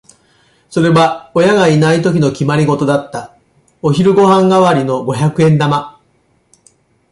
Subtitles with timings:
[0.71, 3.37] それは親がいないときの決まりごとだった。
[3.83, 6.01] お昼ご飯代わりの五百円玉。